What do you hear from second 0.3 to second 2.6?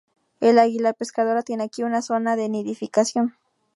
El águila pescadora tiene aquí una zona de